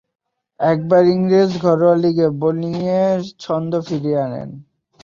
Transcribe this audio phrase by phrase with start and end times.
[0.59, 3.01] একবার ইংরেজ ঘরোয়া লীগে বোলিংয়ে
[3.39, 4.49] ছন্দ ফিরিয়ে আনেন।